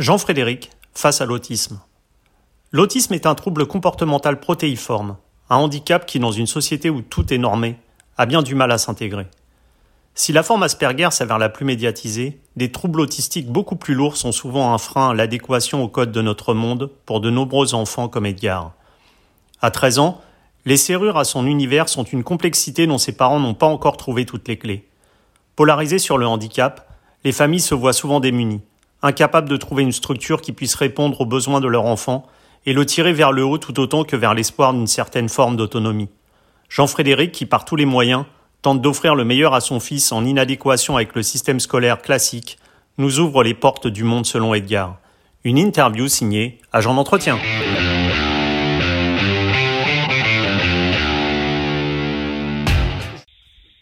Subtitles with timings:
[0.00, 1.78] Jean-Frédéric, face à l'autisme.
[2.72, 5.18] L'autisme est un trouble comportemental protéiforme,
[5.50, 7.76] un handicap qui, dans une société où tout est normé,
[8.16, 9.26] a bien du mal à s'intégrer.
[10.14, 14.32] Si la forme Asperger s'avère la plus médiatisée, des troubles autistiques beaucoup plus lourds sont
[14.32, 18.24] souvent un frein à l'adéquation au code de notre monde pour de nombreux enfants comme
[18.24, 18.72] Edgar.
[19.60, 20.22] À 13 ans,
[20.64, 24.24] les serrures à son univers sont une complexité dont ses parents n'ont pas encore trouvé
[24.24, 24.88] toutes les clés.
[25.56, 26.88] Polarisés sur le handicap,
[27.22, 28.62] les familles se voient souvent démunies,
[29.02, 32.26] incapables de trouver une structure qui puisse répondre aux besoins de leur enfant
[32.66, 36.10] et le tirer vers le haut tout autant que vers l'espoir d'une certaine forme d'autonomie.
[36.68, 38.24] Jean-Frédéric, qui par tous les moyens
[38.62, 42.58] tente d'offrir le meilleur à son fils en inadéquation avec le système scolaire classique,
[42.98, 44.98] nous ouvre les portes du monde selon Edgar.
[45.44, 47.38] Une interview signée Agent d'entretien.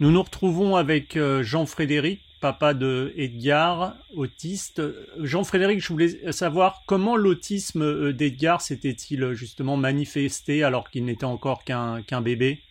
[0.00, 4.82] Nous nous retrouvons avec euh, Jean-Frédéric, papa de Edgar, autiste.
[5.18, 11.64] Jean-Frédéric, je voulais savoir comment l'autisme euh, d'Edgar s'était-il justement manifesté alors qu'il n'était encore
[11.64, 12.62] qu'un bébé?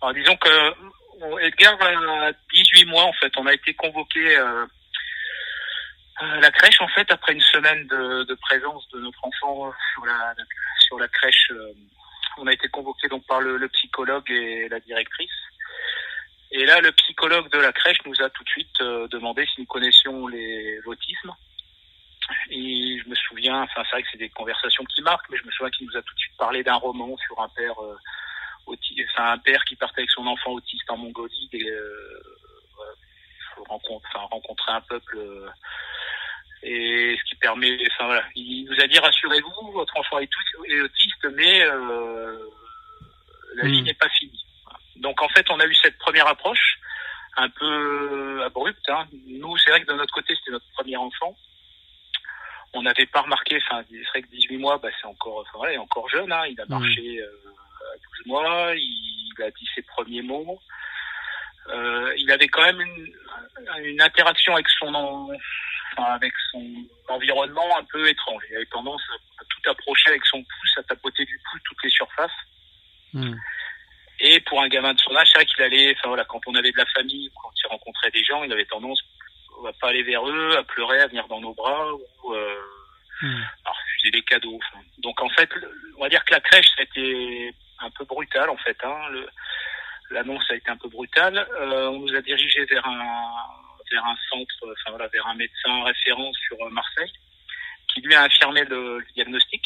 [0.00, 0.48] Alors, disons que
[1.40, 3.32] Edgar a 18 mois en fait.
[3.36, 4.66] On a été convoqué euh,
[6.16, 10.34] à la crèche en fait après une semaine de, présence de notre enfant sur la
[10.86, 11.50] sur la crèche.
[11.52, 11.72] Euh,
[12.38, 15.30] on a été convoqué donc par le, psychologue et la directrice.
[16.52, 19.60] Et là, le psychologue de la crèche nous a tout de suite euh, demandé si
[19.60, 21.32] nous connaissions l'autisme.
[22.50, 25.44] Et je me souviens, enfin c'est vrai que c'est des conversations qui marquent, mais je
[25.44, 27.74] me souviens qu'il nous a tout de suite parlé d'un roman sur un père
[29.14, 32.22] c'est un père qui partait avec son enfant autiste en Mongolie et euh,
[33.54, 35.48] faut rencontrer, enfin, rencontrer un peuple euh,
[36.62, 40.28] et ce qui permet, enfin voilà, il nous a dit rassurez-vous, votre enfant est,
[40.80, 42.38] autiste, mais euh,
[43.56, 43.84] la vie hmm.
[43.86, 44.44] n'est pas finie.
[44.96, 46.78] Donc en fait, on a eu cette première approche
[47.36, 48.88] un peu abrupte.
[48.88, 49.06] Hein.
[49.26, 51.36] Nous, c'est vrai que de notre côté, c'était notre premier enfant.
[52.74, 55.76] On n'avait pas remarqué, enfin, c'est vrai que 18 mois, bah, c'est encore, enfin, est
[55.76, 56.44] encore jeune, hein.
[56.48, 56.70] il a hmm.
[56.70, 57.20] marché.
[57.20, 57.52] Euh,
[58.24, 60.58] 12 mois, il a dit ses premiers mots.
[61.68, 63.14] Euh, il avait quand même une,
[63.84, 64.92] une interaction avec son,
[65.96, 66.64] enfin, avec son
[67.08, 68.42] environnement un peu étrange.
[68.50, 69.02] Il avait tendance
[69.38, 72.30] à, tout approcher avec son pouce, à tapoter du pouce toutes les surfaces.
[73.12, 73.34] Hmm.
[74.24, 76.54] Et pour un gamin de son âge, c'est vrai qu'il allait, enfin voilà, quand on
[76.54, 79.02] avait de la famille, quand il rencontrait des gens, il avait tendance
[79.66, 82.60] à pas aller vers eux, à pleurer, à venir dans nos bras ou euh,
[83.20, 83.42] hmm.
[83.64, 84.60] à refuser des cadeaux.
[84.98, 85.50] Donc en fait,
[85.98, 88.76] on va dire que la crèche, c'était un peu brutal en fait.
[88.84, 88.96] Hein.
[90.10, 91.44] L'annonce a été un peu brutale.
[91.60, 93.34] Euh, on nous a dirigé vers un
[93.90, 97.12] vers un centre, enfin voilà, vers un médecin référent sur euh, Marseille,
[97.92, 99.62] qui lui a affirmé le, diagnostic.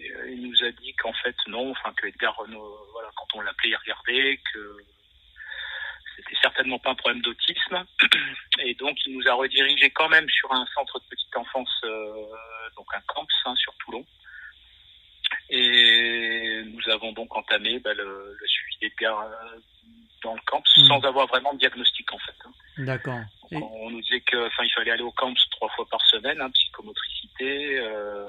[0.00, 3.40] Euh, il nous a dit qu'en fait non, enfin que Edgar Renault, voilà, quand on
[3.40, 4.76] l'appelait, il regardait, que
[6.16, 7.84] c'était certainement pas un problème d'autisme.
[8.60, 11.80] Et donc il nous a redirigé quand même sur un centre de petite enfance,
[12.76, 14.04] donc un camps hein, sur Toulon.
[15.50, 19.58] Et nous avons donc entamé bah, le, le, suivi d'Edgar euh,
[20.22, 20.88] dans le camp hmm.
[20.88, 22.34] sans avoir vraiment de diagnostic en fait.
[22.44, 22.50] Hein.
[22.78, 23.20] D'accord.
[23.50, 26.50] On nous disait que, enfin, il fallait aller au camp trois fois par semaine, hein,
[26.50, 28.28] psychomotricité, euh,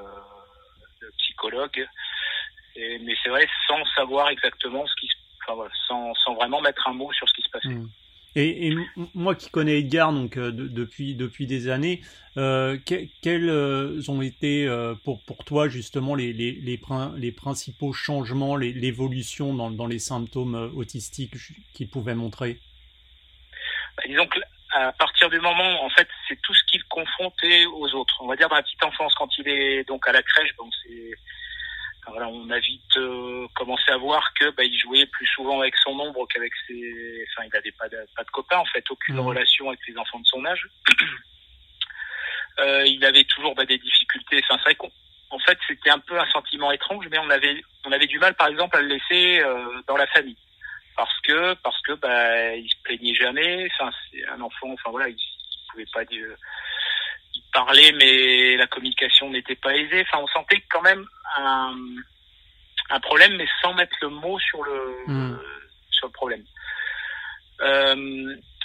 [2.76, 6.62] Et, mais c'est vrai, sans savoir exactement ce qui se, enfin, voilà, sans, sans vraiment
[6.62, 7.70] mettre un mot sur ce qui se passait.
[7.70, 7.90] Hmm.
[8.36, 8.76] Et,
[9.16, 12.02] moi qui connais Edgar donc euh, depuis depuis des années,
[12.38, 16.80] euh, quels euh, ont été euh, pour pour toi justement les les les,
[17.18, 21.34] les principaux changements, l'évolution dans dans les symptômes autistiques
[21.74, 22.60] qu'il pouvait montrer?
[23.98, 24.40] Bah, Disons que
[24.72, 28.16] à partir du moment, en fait, c'est tout ce qu'il confrontait aux autres.
[28.22, 30.72] On va dire dans la petite enfance, quand il est donc à la crèche, donc
[30.84, 31.09] c'est
[32.20, 35.76] voilà, on a vite euh, commencé à voir que bah, il jouait plus souvent avec
[35.78, 37.26] son ombre qu'avec ses.
[37.30, 39.20] Enfin, il n'avait pas de, pas de copains en fait, aucune mmh.
[39.20, 40.68] relation avec les enfants de son âge.
[42.60, 44.42] euh, il avait toujours bah, des difficultés.
[44.44, 47.92] Enfin, c'est vrai qu'en fait, c'était un peu un sentiment étrange, mais on avait on
[47.94, 50.38] avait du mal, par exemple, à le laisser euh, dans la famille
[50.98, 53.70] parce que parce que bah il se plaignait jamais.
[53.74, 54.74] Enfin, c'est un enfant.
[54.74, 56.28] Enfin voilà, il, il pouvait pas dire
[57.52, 60.06] parler, mais la communication n'était pas aisée.
[60.08, 61.06] Enfin, on sentait quand même
[61.38, 61.76] un,
[62.90, 65.40] un problème, mais sans mettre le mot sur le, hmm.
[65.92, 66.44] sur le problème.
[67.62, 67.96] Euh,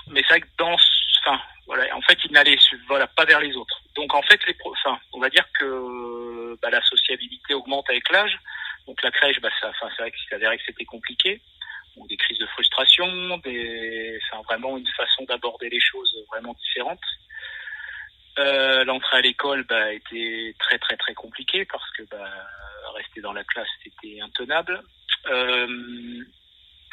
[0.08, 0.76] mais c'est vrai que dans,
[1.20, 2.58] enfin, voilà, en fait, il n'allait,
[2.88, 3.80] voilà, pas vers les autres.
[3.94, 8.38] Donc, en fait, les, enfin, on va dire que bah, la sociabilité augmente avec l'âge.
[8.86, 11.40] Donc, la crèche, bah, ça, enfin, c'est vrai s'avérait que c'était compliqué.
[11.96, 17.00] Ou des crises de frustration, des, enfin, vraiment une façon d'aborder les choses vraiment différente.
[18.38, 22.28] Euh, L'entrée à l'école bah, était très très très compliquée parce que bah,
[22.94, 24.82] rester dans la classe c'était intenable.
[25.26, 26.24] Euh,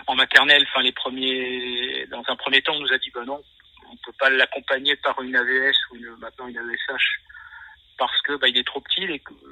[0.07, 3.41] en maternelle, enfin les premiers, dans un premier temps, on nous a dit bah non,
[3.91, 7.21] on peut pas l'accompagner par une AVS ou une, maintenant une AVSH
[7.97, 9.05] parce que bah, il est trop petit,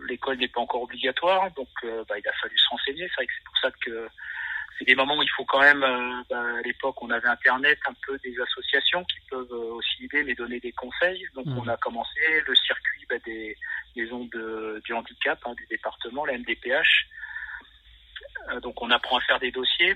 [0.08, 3.08] l'école n'est pas encore obligatoire, donc euh, bah, il a fallu se renseigner.
[3.08, 4.10] C'est vrai que c'est pour ça que
[4.80, 5.84] c'est des moments où il faut quand même.
[5.84, 10.06] Euh, bah, à l'époque, on avait Internet, un peu des associations qui peuvent euh, aussi
[10.06, 11.26] aider, mais donner des conseils.
[11.36, 11.58] Donc mmh.
[11.58, 13.56] on a commencé le circuit bah, des
[13.96, 17.08] maisons de, du handicap hein, du département, la MDPH.
[18.62, 19.96] donc on apprend à faire des dossiers.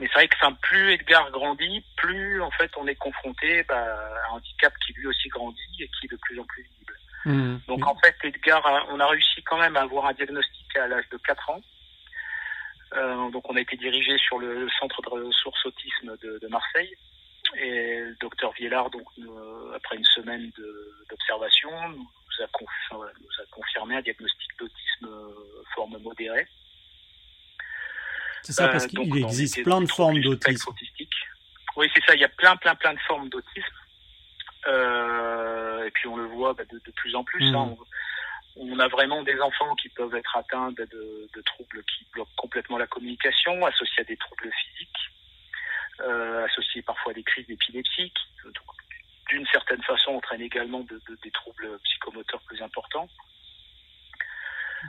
[0.00, 3.76] Mais c'est vrai que enfin, plus Edgar grandit, plus en fait on est confronté bah,
[3.76, 6.98] à un handicap qui lui aussi grandit et qui est de plus en plus visible.
[7.26, 7.56] Mmh.
[7.68, 11.08] Donc en fait, Edgar, on a réussi quand même à avoir un diagnostic à l'âge
[11.10, 11.60] de 4 ans.
[12.96, 16.94] Euh, donc on a été dirigé sur le centre de ressources autisme de, de Marseille.
[17.58, 20.50] Et le docteur Viellard, donc, euh, après une semaine
[21.10, 26.46] d'observation, nous, nous, a confirmé un diagnostic d'autisme euh, forme modérée.
[28.42, 30.72] C'est ça, parce euh, qu'il existe plein de formes d'autisme.
[31.76, 33.76] Oui, c'est ça, il y a plein, plein, plein de formes d'autisme.
[34.68, 37.44] Euh, et puis on le voit bah, de, de, plus en plus.
[37.54, 37.66] Hein.
[37.66, 37.76] Mm.
[38.56, 42.78] On, a vraiment des enfants qui peuvent être atteints de, de, troubles qui bloquent complètement
[42.78, 45.10] la communication, associés à des troubles physiques,
[46.00, 48.48] euh, associés parfois à des crises d'épilepsie, qui
[49.30, 53.08] d'une certaine façon entraînent également des troubles psychomoteurs plus importants.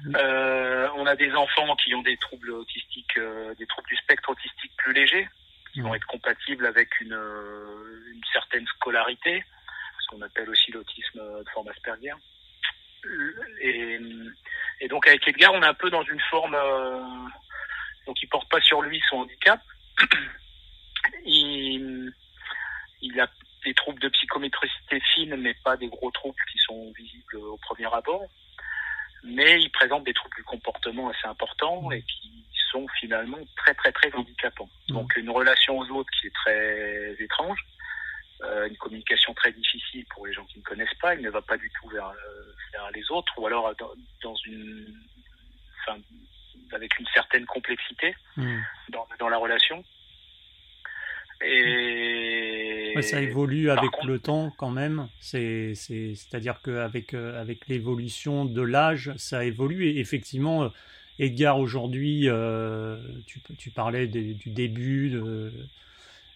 [0.04, 0.16] Mm.
[0.18, 4.30] Euh, on a des enfants qui ont des troubles autistiques, euh, des troubles du spectre
[4.30, 5.30] autistique plus légers,
[5.72, 5.96] qui vont mm.
[5.96, 9.46] être compatibles avec une, une certaine scolarité,
[10.00, 12.14] ce qu'on appelle aussi l'autisme de forme Asperger.
[13.62, 14.00] Et,
[14.82, 16.58] et, donc avec Edgar, on est un peu dans une forme,
[18.06, 19.60] donc il porte pas sur lui son handicap.
[21.26, 22.14] il,
[23.02, 23.30] il a
[23.66, 27.94] des troubles de psychométricité fine, mais pas des gros troubles qui sont visibles au premier
[27.94, 28.28] abord
[29.24, 33.92] mais ils présentent des troubles du comportement assez importants et qui sont finalement très très
[33.92, 34.70] très handicapants.
[34.90, 34.94] Mmh.
[34.94, 37.60] Donc une relation aux autres qui est très étrange,
[38.44, 41.42] euh, une communication très difficile pour les gens qui ne connaissent pas, il ne va
[41.42, 43.92] pas du tout vers, euh, vers les autres, ou alors dans,
[44.22, 44.94] dans une,
[45.82, 46.00] enfin,
[46.72, 48.60] avec une certaine complexité mmh.
[48.90, 49.84] dans, dans la relation.
[51.46, 55.08] Et ça évolue avec le temps quand même.
[55.20, 55.74] C'est,
[56.32, 59.88] à dire qu'avec euh, avec l'évolution de l'âge, ça évolue.
[59.88, 60.70] Et effectivement, euh,
[61.20, 62.98] Edgar, aujourd'hui, euh,
[63.28, 65.52] tu, tu, parlais du début, de,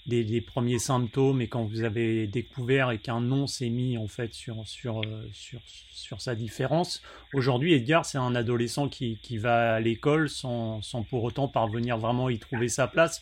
[0.07, 4.33] des, premiers symptômes, et quand vous avez découvert et qu'un nom s'est mis en fait
[4.33, 5.01] sur, sur,
[5.33, 5.59] sur,
[5.91, 7.01] sur sa différence.
[7.33, 11.97] Aujourd'hui, Edgar, c'est un adolescent qui, qui va à l'école sans, sans pour autant parvenir
[11.97, 13.21] vraiment à y trouver sa place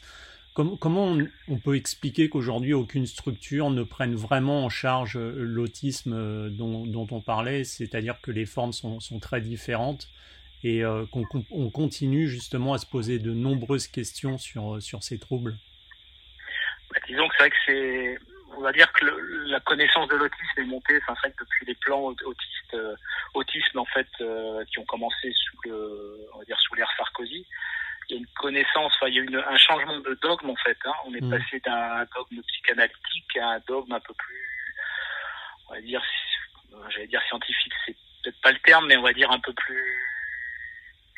[0.56, 1.18] comment
[1.50, 7.08] on, peut expliquer qu'aujourd'hui aucune structure ne prenne vraiment en charge euh, l'autisme euh, dont,
[7.12, 10.10] on parlait, c'est-à-dire que les formes sont, très différentes
[10.64, 15.58] et euh, qu'on continue justement à se poser de nombreuses questions sur, sur ces troubles?
[17.08, 18.20] Disons que c'est vrai que c'est,
[18.56, 19.06] on va dire que
[19.50, 22.78] la connaissance de l'autisme est montée, enfin c'est vrai que depuis les plans autistes,
[23.34, 24.08] autisme en fait,
[24.70, 27.46] qui ont commencé sous le, on va dire sous l'ère Sarkozy,
[28.10, 30.56] il y a une connaissance, enfin, il y a eu un changement de dogme en
[30.56, 30.78] fait.
[30.86, 30.94] Hein.
[31.06, 31.30] On est mm.
[31.30, 34.76] passé d'un dogme psychanalytique à un dogme un peu plus,
[35.68, 36.04] on va dire,
[36.90, 40.02] j'allais dire scientifique, c'est peut-être pas le terme, mais on va dire un peu plus,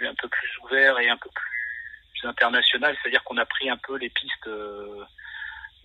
[0.02, 2.98] un peu plus ouvert et un peu plus international.
[3.02, 4.48] C'est-à-dire qu'on a pris un peu les pistes.
[4.48, 5.04] Euh,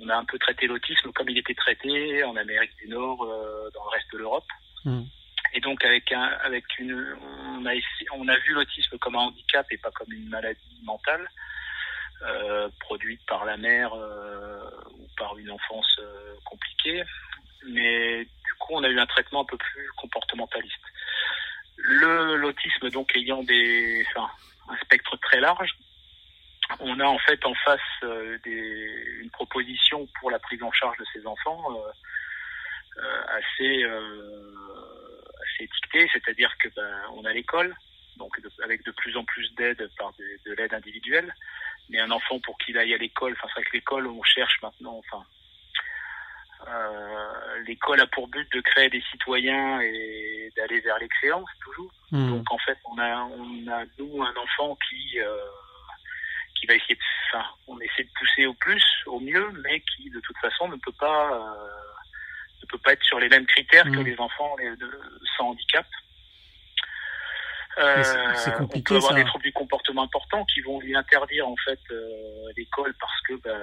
[0.03, 3.71] on a un peu traité l'autisme comme il était traité en Amérique du Nord, euh,
[3.75, 4.47] dans le reste de l'Europe.
[4.85, 5.03] Mm.
[5.55, 7.17] Et donc avec un, avec une,
[7.59, 7.73] on a,
[8.15, 11.29] on a vu l'autisme comme un handicap et pas comme une maladie mentale
[12.23, 16.01] euh, produite par la mère euh, ou par une enfance
[16.45, 17.03] compliquée.
[17.69, 20.83] Mais du coup, on a eu un traitement un peu plus comportementaliste.
[21.77, 24.31] Le l'autisme donc ayant des, enfin,
[24.69, 25.71] un spectre très large,
[26.81, 27.81] on a en fait en face
[29.57, 33.85] euh, pour la prise en charge de ces enfants euh, assez
[35.57, 37.75] c'est étiqueté, c'est-à-dire que ben, on a l'école,
[38.17, 41.35] donc avec de plus en plus d'aide par de, l'aide individuelle.
[41.89, 44.61] Mais un enfant pour qu'il aille à l'école, enfin c'est vrai que l'école on cherche
[44.63, 45.25] maintenant, enfin
[46.69, 51.93] euh, l'école a pour but de créer des citoyens et d'aller vers l'excellence toujours.
[52.13, 52.31] Hmm.
[52.31, 55.37] Donc en fait on a on a nous un enfant qui euh,
[56.63, 60.09] qui va essayer de, enfin on essaie de pousser au plus, au mieux, mais qui
[60.11, 63.85] de toute façon ne peut pas euh, ne peut pas être sur les mêmes critères
[63.85, 64.05] que mm.
[64.05, 64.55] les enfants
[65.37, 65.87] sans handicap.
[67.79, 68.03] Euh,
[68.37, 71.57] c'est compliqué, on peut avoir des troubles du comportement importants qui vont lui interdire en
[71.65, 73.59] fait euh, l'école parce que bah,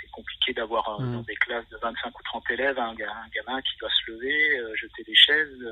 [0.00, 1.12] c'est compliqué d'avoir mm.
[1.12, 5.04] dans des classes de 25 ou 30 élèves un, gamin qui doit se lever, jeter
[5.04, 5.64] des chaises,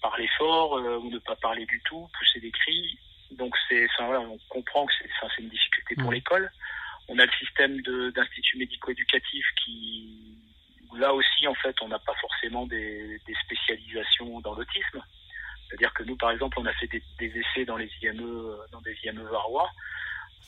[0.00, 3.00] parler fort ou ne pas parler du tout, pousser des cris.
[3.32, 6.14] Donc c'est, voilà, on comprend que c'est, une difficulté pour mm.
[6.14, 6.50] l'école.
[7.08, 10.38] On a le système d'instituts médico-éducatifs qui
[10.96, 15.02] là aussi, en fait, on n'a pas forcément des, spécialisations dans l'autisme.
[15.68, 17.02] C'est-à-dire que nous, par exemple, on a fait des,
[17.38, 19.70] essais dans les IME, dans des IME varois.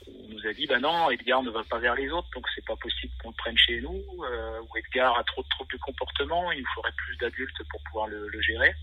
[0.08, 2.64] On nous a dit, bah non, Edgar ne va pas vers les autres, donc c'est
[2.64, 4.02] pas possible qu'on le prenne chez nous.
[4.24, 7.82] Euh, ou Edgar a trop de troubles de comportement, il nous faudrait plus d'adultes pour
[7.84, 8.74] pouvoir le, le gérer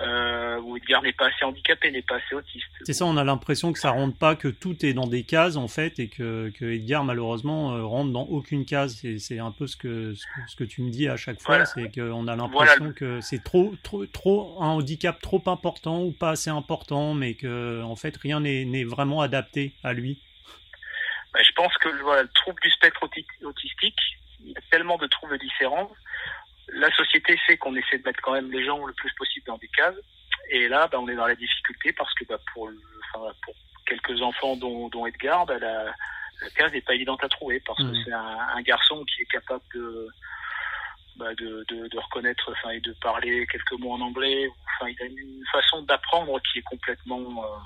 [0.00, 2.66] euh, où Edgar n'est pas assez handicapé, n'est pas assez autiste.
[2.84, 5.56] C'est ça, on a l'impression que ça rentre pas, que tout est dans des cases
[5.56, 9.02] en fait, et que, que Edgar malheureusement euh, rentre dans aucune case.
[9.18, 10.14] C'est un peu ce que,
[10.46, 13.74] ce que, tu me dis à chaque fois, c'est qu'on a l'impression que c'est trop,
[13.82, 18.40] trop, trop un handicap trop important ou pas assez important, mais que en fait rien
[18.40, 20.22] n'est vraiment adapté à lui.
[21.34, 23.02] Bah, je pense que voilà, le trouble du spectre
[23.42, 23.98] autistique,
[24.44, 25.90] il y a tellement de troubles différents
[26.68, 29.58] la société fait qu'on essaie de mettre quand même les gens le plus possible dans
[29.58, 29.96] des cases.
[30.50, 32.70] Et là, bah, on est dans la difficulté parce que bah, pour,
[33.12, 33.54] pour
[33.86, 37.78] quelques enfants, dont, dont Edgar, bah, la, la, case n'est pas évidente à trouver parce
[37.78, 38.04] que mmh.
[38.04, 40.08] c'est un, un, garçon qui est capable de,
[41.16, 44.48] bah, de, de, de, reconnaître enfin, et de parler quelques mots en anglais.
[44.76, 47.58] Enfin, il a une façon d'apprendre qui est complètement euh,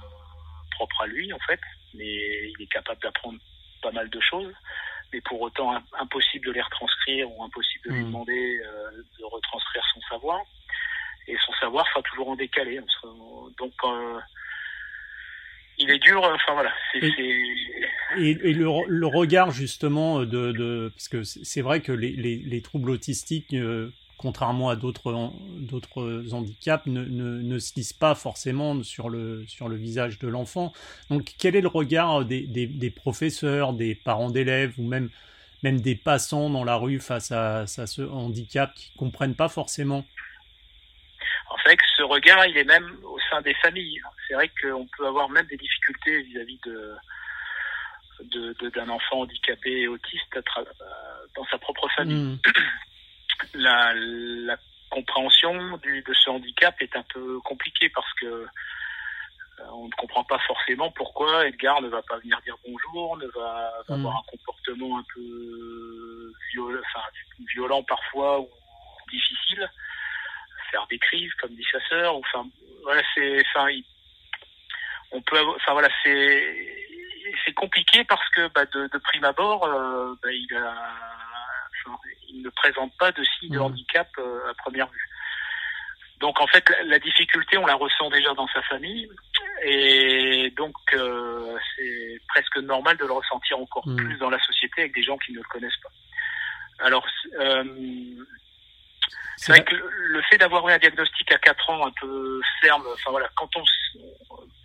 [0.73, 1.61] propre à lui, en fait,
[1.95, 3.39] mais il est capable d'apprendre
[3.83, 4.53] pas mal de choses
[5.13, 8.07] mais pour autant impossible de les retranscrire ou impossible de lui hmm.
[8.07, 10.41] demander euh, de retranscrire son savoir.
[11.29, 12.81] Et son savoir sera toujours en décalé.
[13.59, 14.21] Donc, euh,
[15.79, 16.23] il est dur.
[16.23, 16.73] Enfin voilà.
[16.95, 22.63] et, et, le, regard justement de, de parce que c'est vrai que les, les, les
[22.63, 28.83] troubles autistiques euh, contrairement à d'autres d'autres handicaps, ne, ne, ne, se lisent pas forcément
[28.83, 30.73] sur le, sur le visage de l'enfant.
[31.11, 35.11] Donc quel est le regard des, des, des professeurs, des parents d'élèves ou même,
[35.63, 39.49] même des passants dans la rue face à, à ce handicap qui ne comprennent pas
[39.49, 40.05] forcément?
[41.51, 44.01] En fait, ce regard, il est même au sein des familles.
[44.27, 46.97] C'est vrai qu'on peut avoir même des difficultés vis-à-vis de
[48.75, 50.39] d'un enfant handicapé et autiste
[51.37, 52.17] dans sa propre famille.
[52.17, 52.39] Mmh
[53.55, 54.57] la, la
[54.91, 60.25] compréhension du, de ce handicap est un peu compliquée parce que euh, on ne comprend
[60.25, 64.01] pas forcément pourquoi Edgar ne va pas venir dire bonjour, ne va, va mm.
[64.01, 67.07] avoir un comportement un peu violent, enfin,
[67.55, 68.49] violent parfois ou
[69.11, 69.69] difficile,
[70.71, 72.47] faire des crises comme dit sa sœur, enfin
[72.83, 73.69] voilà c'est, enfin
[75.13, 76.87] on peut, enfin voilà c'est
[77.45, 81.26] c'est compliqué parce que bah, de, de prime abord euh, bah, il a
[82.29, 83.63] il ne présente pas de signe de mmh.
[83.63, 85.09] handicap euh, à première vue.
[86.21, 89.09] Donc en fait, la, difficulté, on la ressent déjà dans sa famille,
[89.63, 93.97] et donc euh, c'est presque normal de le ressentir encore mmh.
[93.97, 96.87] plus dans la société avec des gens qui ne le connaissent pas.
[96.87, 97.07] Alors,
[97.39, 97.65] euh,
[99.37, 102.85] c'est vrai que le fait d'avoir eu un diagnostic à 4 ans un peu ferme,
[102.95, 103.63] enfin voilà, quand on,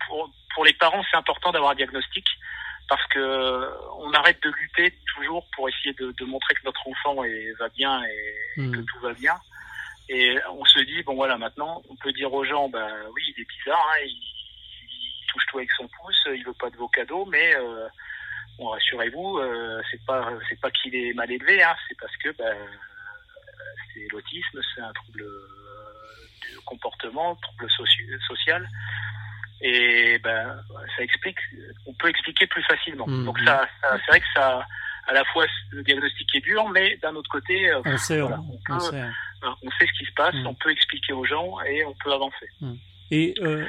[0.06, 2.26] pour, pour les parents, c'est important d'avoir un diagnostic
[2.88, 7.24] parce que on arrête de lutter toujours pour essayer de, de montrer que notre enfant
[7.24, 8.84] est, va bien et, que hmm.
[8.84, 9.34] tout va bien.
[10.08, 13.42] Et on se dit bon voilà maintenant on peut dire aux gens bah oui il
[13.42, 14.28] est bizarre, hein, il,
[15.28, 17.88] touche tout avec son pouce, il veut pas de vos cadeaux, mais euh,
[18.58, 22.28] bon, rassurez-vous euh, c'est pas c'est pas qu'il est mal élevé, hein, c'est parce que
[22.36, 22.52] bah,
[23.94, 27.70] c'est l'autisme, c'est un trouble de comportement, trouble
[28.28, 28.68] social
[29.62, 30.56] et ben
[30.96, 31.38] ça explique
[31.86, 34.66] on peut expliquer plus facilement mmh, donc ça, ça c'est vrai que ça
[35.06, 38.32] à la fois le diagnostic est dur mais d'un autre côté euh, on, sait, on,
[38.68, 39.02] on, sait.
[39.42, 39.86] on, sait.
[39.86, 40.46] ce qui se passe mmh.
[40.46, 42.48] on peut expliquer aux gens et on peut avancer
[43.10, 43.66] et euh,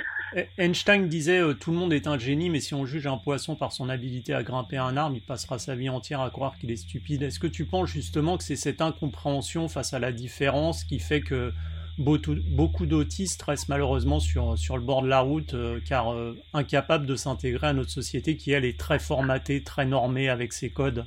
[0.58, 3.56] Einstein disait euh, tout le monde est un génie mais si on juge un poisson
[3.56, 6.72] par son habilité à grimper un arbre il passera sa vie entière à croire qu'il
[6.72, 10.84] est stupide est-ce que tu penses justement que c'est cette incompréhension face à la différence
[10.84, 11.54] qui fait que
[11.98, 17.06] beaucoup d'autistes restent malheureusement sur, sur le bord de la route euh, car euh, incapables
[17.06, 21.06] de s'intégrer à notre société qui elle est très formatée, très normée avec ses codes.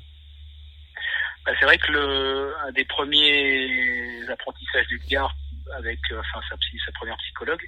[1.45, 5.35] Bah, c'est vrai que le, un des premiers apprentissages d'Edgar
[5.76, 7.64] avec euh, enfin sa, sa première psychologue,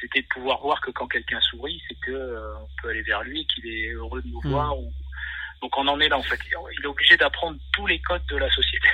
[0.00, 3.46] c'était de pouvoir voir que quand quelqu'un sourit, c'est que on peut aller vers lui,
[3.46, 4.50] qu'il est heureux de nous hmm.
[4.50, 4.74] voir.
[5.60, 6.40] Donc on en est là en fait.
[6.78, 8.88] Il est obligé d'apprendre tous les codes de la société.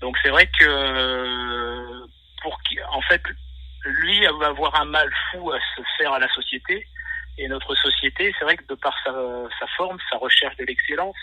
[0.00, 2.06] Donc c'est vrai que
[2.42, 2.58] pour
[2.90, 3.22] en fait,
[3.84, 6.86] lui va avoir un mal fou à se faire à la société.
[7.38, 9.12] Et notre société, c'est vrai que de par sa,
[9.60, 11.16] sa forme, sa recherche de l'excellence,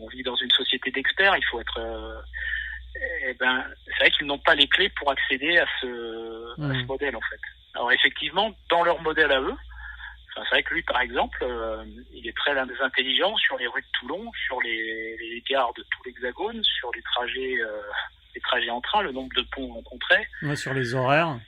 [0.00, 1.78] on vit dans une société d'experts, il faut être.
[1.78, 2.20] Euh,
[3.26, 6.84] eh ben, c'est vrai qu'ils n'ont pas les clés pour accéder à ce, à ce
[6.86, 7.40] modèle, en fait.
[7.74, 9.56] Alors, effectivement, dans leur modèle à eux,
[10.34, 13.98] c'est vrai que lui, par exemple, euh, il est très intelligent sur les rues de
[13.98, 17.60] Toulon, sur les, les gares de tout l'Hexagone, sur les trajets.
[17.60, 17.80] Euh,
[18.38, 20.26] les trajets en train, le nombre de ponts rencontrés.
[20.42, 21.38] Ouais, sur les horaires.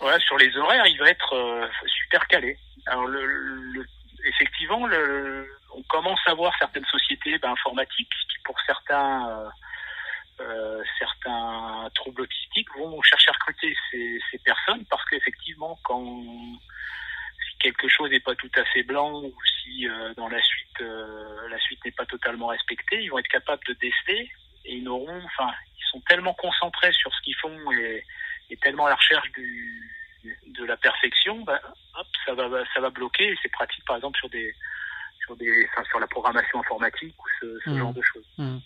[0.00, 2.56] Voilà, sur les horaires, il va être euh, super calé.
[2.86, 3.08] Alors,
[4.24, 4.88] effectivement,
[5.74, 9.48] on commence à voir certaines sociétés ben, informatiques qui, pour certains, euh,
[10.40, 16.22] euh, certains troubles autistiques, vont chercher à recruter ces, personnes parce qu'effectivement, quand
[17.58, 19.86] quelque chose n'est pas tout à fait blanc ou si
[20.18, 24.30] dans la suite la suite n'est pas totalement respectée, ils vont être capables de déceler
[24.64, 25.52] et ils n'auront, enfin,
[25.94, 28.04] sont tellement concentrés sur ce qu'ils font et,
[28.50, 29.90] et, tellement à la recherche du,
[30.46, 31.60] de la perfection, bah,
[31.98, 33.36] hop, ça va, ça va bloquer.
[33.42, 34.54] C'est pratique, par exemple, sur des,
[35.24, 37.78] sur des, enfin, sur la programmation informatique ou ce, ce mmh.
[37.78, 38.26] genre de choses.
[38.38, 38.58] Mmh.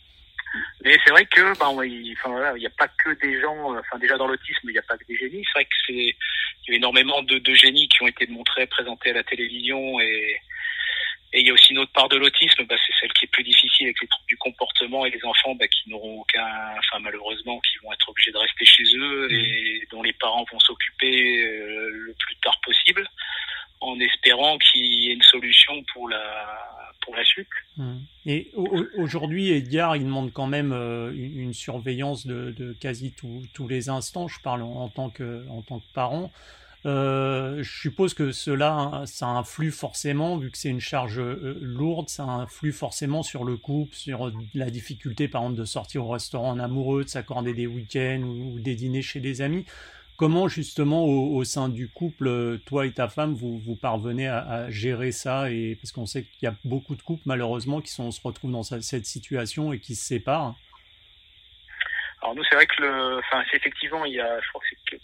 [0.82, 4.16] Mais c'est vrai que, ben, il enfin, n'y a pas que des gens, enfin, déjà
[4.16, 5.44] dans l'autisme, il n'y a pas que des génies.
[5.44, 8.66] C'est vrai que c'est, il y a énormément de, de génies qui ont été montrés,
[8.66, 10.40] présentés à la télévision et,
[11.32, 13.28] et il y a aussi une autre part de l'autisme, bah, c'est celle qui est
[13.28, 16.46] plus difficile avec les troubles du comportement et les enfants bah, qui n'auront aucun,
[16.78, 19.34] enfin malheureusement, qui vont être obligés de rester chez eux mmh.
[19.34, 23.06] et dont les parents vont s'occuper euh, le plus tard possible,
[23.80, 26.64] en espérant qu'il y ait une solution pour la
[27.02, 27.48] pour la suite.
[27.76, 27.98] Mmh.
[28.26, 28.50] Et
[28.96, 34.28] aujourd'hui, Edgar, il demande quand même euh, une surveillance de, de quasi tous les instants.
[34.28, 36.30] Je parle en tant que en tant que parent.
[36.86, 42.08] Euh, je suppose que cela, ça influe forcément, vu que c'est une charge euh, lourde,
[42.08, 46.50] ça influe forcément sur le couple, sur la difficulté, par exemple, de sortir au restaurant
[46.50, 49.66] en amoureux, de s'accorder des week-ends ou, des dîners chez des amis.
[50.16, 55.48] Comment justement au, sein du couple, toi et ta femme, vous, parvenez à, gérer ça
[55.48, 58.64] et parce qu'on sait qu'il y a beaucoup de couples malheureusement qui se retrouvent dans
[58.64, 60.56] cette situation et qui se séparent.
[62.20, 64.98] Alors nous c'est vrai que le, enfin effectivement il y a, je crois que c'est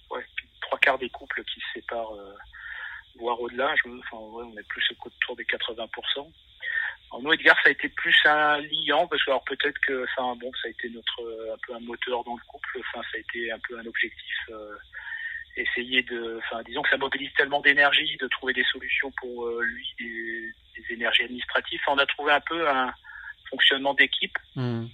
[0.98, 2.34] des couples qui se séparent, euh,
[3.18, 3.74] voire au-delà.
[3.84, 6.30] Enfin, ouais, on est plus autour des 80%.
[7.10, 10.50] En Edgar, ça a été plus un liant, parce que alors peut-être que, enfin bon,
[10.60, 12.80] ça a été notre un peu un moteur dans le couple.
[12.80, 14.34] Enfin, ça a été un peu un objectif.
[14.50, 14.76] Euh,
[15.56, 19.62] essayer de, enfin, disons que ça mobilise tellement d'énergie, de trouver des solutions pour euh,
[19.62, 21.80] lui, des, énergies administratives.
[21.88, 22.92] on a trouvé un peu un
[23.48, 24.36] fonctionnement d'équipe.
[24.56, 24.86] Mmh.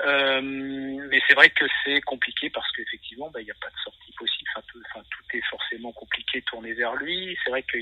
[0.00, 3.78] Euh, mais c'est vrai que c'est compliqué parce qu'effectivement, bah, il n'y a pas de
[3.84, 4.48] sortie possible.
[4.54, 7.36] Enfin tout, enfin, tout, est forcément compliqué, tourné vers lui.
[7.44, 7.76] C'est vrai que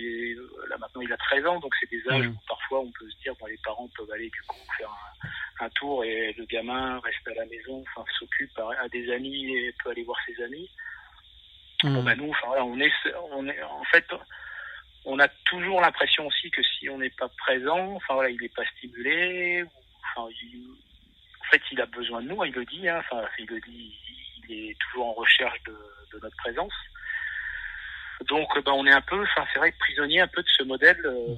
[0.69, 2.33] là maintenant, il a 13 ans, donc c'est des âges mmh.
[2.33, 5.67] où parfois on peut se dire, bon, les parents peuvent aller du coup faire un,
[5.67, 9.75] un tour et le gamin reste à la maison, enfin s'occupe à, des amis et
[9.83, 10.69] peut aller voir ses amis.
[11.85, 11.95] Mmh.
[11.95, 12.93] Bon, bah, nous, enfin voilà, on est,
[13.33, 14.07] on est, en fait,
[15.05, 18.49] on a toujours l'impression aussi que si on n'est pas présent, enfin voilà, il n'est
[18.49, 19.65] pas stimulé,
[20.17, 20.90] enfin, il, en
[21.51, 23.95] fait, il a besoin de nous, il le dit, hein, enfin, il le dit,
[24.49, 25.77] il est toujours en recherche de,
[26.23, 26.73] notre présence.
[28.29, 31.01] Donc, ben, on est un peu, enfin, c'est vrai, prisonnier un peu de ce modèle.
[31.05, 31.35] Euh,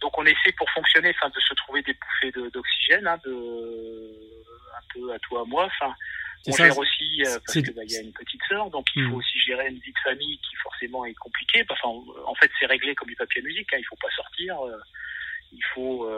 [0.00, 3.32] donc, on essaie pour fonctionner, enfin, de se trouver des bouffées d'oxygène, hein, de,
[4.74, 5.94] un peu à toi, à moi, enfin.
[6.48, 9.16] On gère aussi euh, parce qu'il bah, y a une petite sœur, donc il faut
[9.16, 9.18] hmm.
[9.18, 11.64] aussi gérer une vie de famille qui forcément est compliquée.
[11.68, 11.88] Enfin,
[12.24, 13.66] en fait, c'est réglé comme du papier musique.
[13.74, 14.78] Hein, il faut pas sortir, euh,
[15.50, 16.08] il faut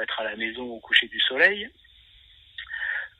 [0.00, 1.68] être à la maison au coucher du soleil.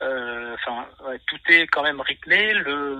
[0.01, 0.87] Euh, enfin,
[1.27, 2.53] tout est quand même rythmé.
[2.53, 2.95] Le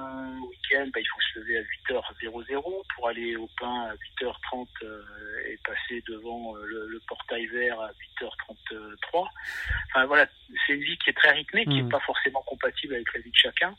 [0.49, 5.03] week-end, bah, il faut se lever à 8h00 pour aller au pain à 8h30 euh,
[5.47, 7.89] et passer devant euh, le, portail vert à
[8.21, 9.27] 8h33.
[9.89, 10.27] Enfin voilà,
[10.65, 11.89] c'est une vie qui est très rythmée, qui n'est mmh.
[11.89, 13.75] pas forcément compatible avec la vie de chacun.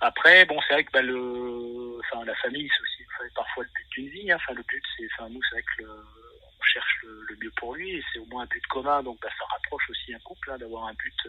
[0.00, 3.88] Après, bon, c'est vrai que bah, le, enfin, la famille, c'est aussi parfois le but
[3.90, 4.32] d'une vie.
[4.32, 4.36] Hein.
[4.36, 7.90] Enfin, le but, c'est, enfin, nous, c'est vrai que on cherche le, mieux pour lui
[7.90, 9.02] et c'est au moins un but commun.
[9.02, 11.28] Donc, bah, ça rapproche aussi un couple hein, d'avoir un but.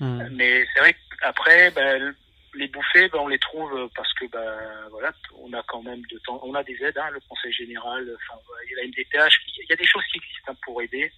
[0.00, 2.14] Mais c'est vrai qu'après, ben,
[2.54, 6.18] les bouffées, ben, on les trouve parce que ben, voilà, on a quand même de
[6.18, 9.34] temps, on a des aides, hein, le Conseil général, enfin, il y a la MDPH,
[9.58, 11.12] il y a des choses qui existent hein, pour aider.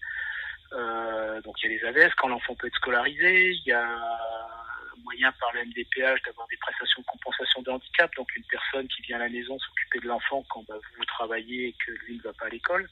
[0.72, 3.98] Euh, donc il y a les AVS quand l'enfant peut être scolarisé, il y a
[5.02, 9.02] moyen par la MDPH d'avoir des prestations de compensation de handicap, donc une personne qui
[9.02, 12.22] vient à la maison s'occuper de l'enfant quand bah, vous travaillez et que lui ne
[12.22, 12.88] va pas à l'école.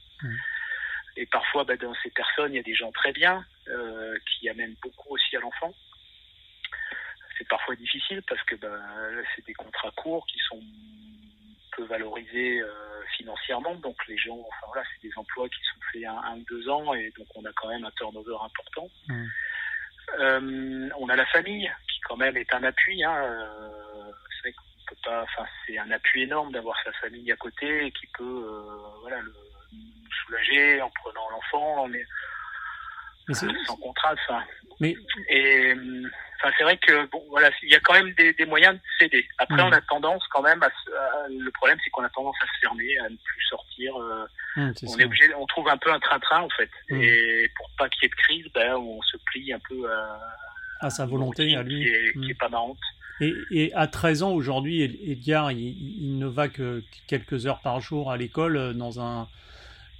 [1.16, 3.44] Et parfois, bah, dans ces personnes, il y a des gens très bien
[3.78, 5.72] euh, qui amènent beaucoup aussi à l'enfant.
[7.36, 8.68] C'est parfois difficile parce que bah,
[9.34, 10.60] c'est des contrats courts qui sont
[11.76, 13.74] peu valorisés euh, financièrement.
[13.76, 16.94] Donc les gens, enfin voilà, c'est des emplois qui sont faits un, ou deux ans
[16.94, 18.90] et donc on a quand même un turnover important.
[19.08, 19.26] Mmh.
[20.18, 23.04] Euh, on a la famille qui quand même est un appui.
[23.04, 23.38] Hein,
[24.42, 27.92] c'est qu'on peut pas, enfin c'est un appui énorme d'avoir sa famille à côté et
[27.92, 28.64] qui peut,
[29.02, 29.32] voilà, le,
[30.28, 32.04] soulager en prenant l'enfant, mais,
[33.34, 34.42] sans contrat, ça.
[34.80, 34.94] Mais...
[35.28, 35.74] Et
[36.36, 39.26] enfin, c'est vrai que bon, voilà, il y a quand même des, moyens de s'aider.
[39.38, 40.70] Après, on a tendance quand même à,
[41.28, 43.96] le problème, c'est qu'on a tendance à se fermer, à ne plus sortir.
[43.96, 46.70] Euh, on est obligé, on trouve un peu un train-train en fait.
[46.90, 50.86] Et pour pas qu'il y ait de crise, ben, on se plie un peu à,
[50.86, 52.78] à sa volonté, à lui, qui est, qui est pas marrante.
[53.20, 57.80] Et, et, à 13 ans aujourd'hui, Edgar, il, il, ne va que quelques heures par
[57.80, 59.28] jour à l'école euh, dans un,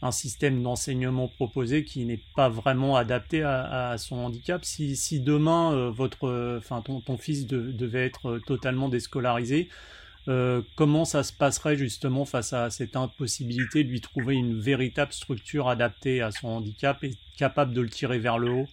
[0.03, 4.65] un système d'enseignement proposé qui n'est pas vraiment adapté à, son handicap.
[4.65, 9.69] Si, si demain euh, votre, enfin ton, fils devait être totalement déscolarisé,
[10.29, 15.13] Euh, comment ça se passerait justement face à cette impossibilité de lui trouver une véritable
[15.13, 18.69] structure adaptée à son handicap et capable de le tirer vers le haut?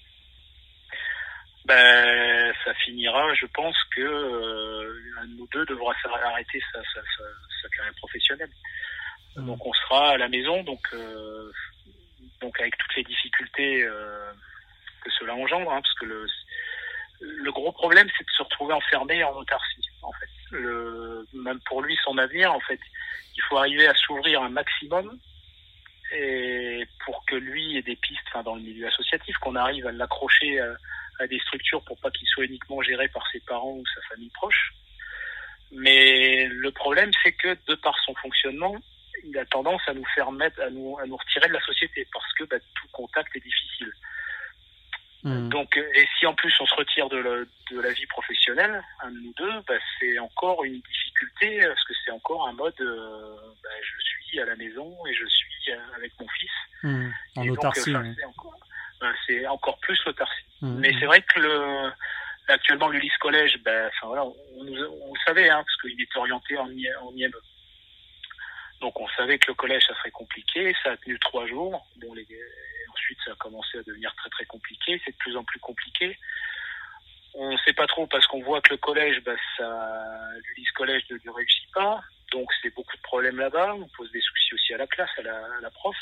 [1.64, 5.94] Ben, ça finira, je pense que euh, de nous deux devra
[6.26, 8.52] arrêter sa carrière professionnelle.
[9.38, 11.52] Donc on sera à la maison, donc euh,
[12.42, 14.32] donc avec toutes les difficultés euh,
[15.04, 16.26] que cela engendre, hein, parce que le
[17.22, 19.82] le gros problème c'est de se retrouver enfermé en autarcie.
[20.02, 22.80] En fait, le, même pour lui son avenir, en fait,
[23.36, 25.18] il faut arriver à s'ouvrir un maximum
[26.14, 29.92] et pour que lui ait des pistes, enfin dans le milieu associatif, qu'on arrive à
[29.92, 30.60] l'accrocher.
[30.60, 30.76] À,
[31.20, 34.30] à des structures pour pas qu'il soit uniquement géré par ses parents ou sa famille
[34.32, 34.74] proche.
[35.72, 38.76] Mais le problème, c'est que de par son fonctionnement,
[39.24, 42.08] il a tendance à nous faire mettre, à nous, à nous retirer de la société
[42.12, 43.92] parce que bah, tout contact est difficile.
[45.24, 45.50] Mmh.
[45.50, 49.10] Donc, et si en plus on se retire de, la, de la vie professionnelle, un
[49.10, 53.36] de nous deux, bah, c'est encore une difficulté parce que c'est encore un mode, euh,
[53.64, 56.52] bah, je suis à la maison et je suis avec mon fils.
[56.84, 57.10] Mmh.
[57.38, 57.92] En autarcie.
[57.92, 58.06] Donc,
[59.02, 60.46] enfin, c'est encore plus l'autarcie.
[60.62, 60.80] Mmh.
[60.80, 61.92] Mais c'est vrai que le,
[62.48, 66.18] actuellement l'Ulysse Collège, ben, enfin, voilà, on, on, on, le savait, hein, parce qu'il est
[66.18, 67.32] orienté en, en IME.
[68.82, 70.76] Donc on savait que le collège, ça serait compliqué.
[70.84, 71.86] Ça a tenu trois jours.
[71.98, 72.28] Bon, les,
[72.94, 75.02] ensuite, ça a commencé à devenir très très compliqué.
[75.06, 76.18] C'est de plus en plus compliqué.
[77.34, 79.90] On ne sait pas trop parce qu'on voit que le collège, ben, ça,
[80.48, 82.02] l'Ulysse Collège ne réussit pas.
[82.32, 83.76] Donc c'est beaucoup de problèmes là-bas.
[83.76, 85.96] On pose des soucis aussi à la classe, à la, à la prof.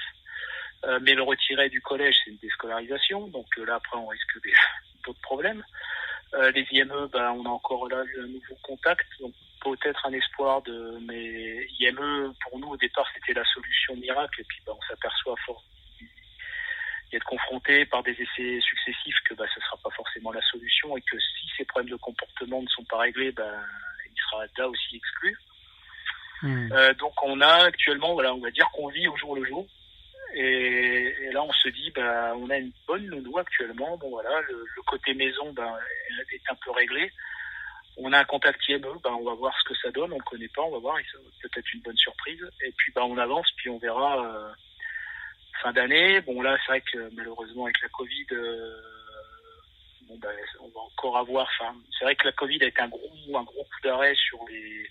[0.86, 3.28] Euh, mais le retirer du collège, c'est une déscolarisation.
[3.28, 4.38] Donc euh, là, après, on risque
[5.06, 5.64] d'autres problèmes.
[6.34, 9.08] Euh, les IME, ben, on a encore là un nouveau contact.
[9.20, 10.97] Donc peut-être un espoir de.
[11.02, 14.41] Mais IME, pour nous, au départ, c'était la solution miracle.
[14.41, 15.63] Et puis, ben, on s'aperçoit fort
[17.12, 20.97] d'être confronté par des essais successifs que ben, ce ne sera pas forcément la solution
[20.97, 23.63] et que si ces problèmes de comportement ne sont pas réglés, ben,
[24.06, 25.38] il sera là aussi exclu.
[26.41, 26.71] Mmh.
[26.73, 29.67] Euh, donc on a actuellement, voilà, on va dire qu'on vit au jour le jour.
[30.36, 33.95] Et, et, là, on se dit, bah, on a une bonne nounou actuellement.
[33.97, 35.78] Bon, voilà, le, le côté maison bah,
[36.32, 37.12] est un peu réglé.
[37.98, 40.14] On a un contact IME, bah, on va voir ce que ça donne.
[40.14, 40.98] On ne connaît pas, on va voir.
[41.42, 42.42] Peut-être une bonne surprise.
[42.66, 44.52] Et puis, bah, on avance, puis on verra euh,
[45.62, 46.22] fin d'année.
[46.22, 48.82] Bon, là, c'est vrai que malheureusement, avec la Covid, euh,
[50.08, 50.30] bon, bah,
[50.62, 51.48] on va encore avoir.
[51.60, 54.40] Enfin, c'est vrai que la Covid a été un gros, un gros coup d'arrêt sur
[54.50, 54.90] les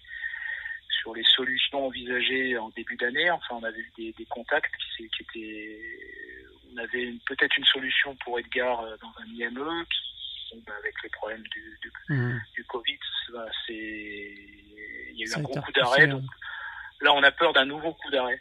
[1.03, 3.29] sur les solutions envisagées en début d'année.
[3.31, 5.79] Enfin, on avait des, contacts qui, étaient.
[6.73, 9.85] On avait peut-être une solution pour Edgar euh, dans un IME
[10.79, 12.41] avec les problèmes du, du, mmh.
[12.55, 12.99] du Covid,
[13.67, 13.73] c'est.
[13.75, 16.07] Il y a eu un gros coup d'arrêt.
[16.07, 16.25] Donc
[17.01, 18.39] là, on a peur d'un nouveau coup d'arrêt.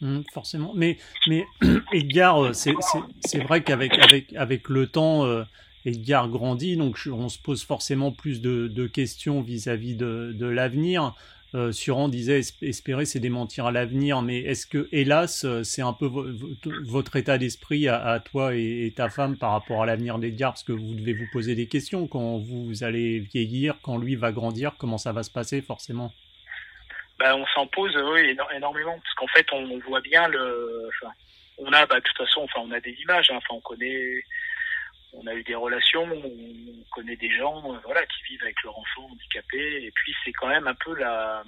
[0.00, 0.72] Mmh, forcément.
[0.74, 1.44] Mais, mais
[1.92, 5.24] Edgar, euh, c'est vrai qu'avec avec, avec le temps.
[5.24, 5.44] Euh,
[5.84, 10.46] Edgar grandit, donc on se pose forcément plus de, de questions vis-à-vis -vis de, de
[10.46, 11.14] l'avenir.
[11.54, 15.94] Euh, Suran disait espérer c'est démentir à l'avenir, mais est-ce que hélas euh, c'est un
[15.94, 16.26] peu vo
[16.84, 20.72] votre état d'esprit à, toi et, ta femme par rapport à l'avenir d'Edgar parce que
[20.72, 22.06] vous devez vous poser des questions.
[22.06, 26.12] Quand vous allez vieillir, quand lui va grandir, comment ça va se passer forcément?
[27.18, 27.96] Ben, on s'en pose
[28.54, 28.98] énormément.
[29.02, 30.90] Parce qu'en fait on voit bien le,
[31.56, 34.22] on a bah, de toute façon enfin on a des images, hein, enfin on connaît
[35.12, 38.78] on a eu des relations, on connaît des gens euh, voilà, qui vivent avec leur
[38.78, 41.42] enfant handicapé, et puis c'est quand même un peu la